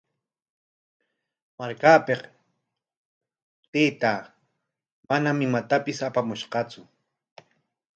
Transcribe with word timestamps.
Markapik 1.57 2.21
taytaa 3.71 4.19
manam 5.07 5.37
imatapis 5.47 5.99
apamushqatsu. 6.07 6.81